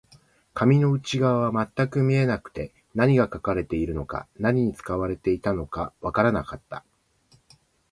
[0.55, 6.83] 紙の内側は全く見えなくて、何が書かれているのか、何に使われていたのかわからなかった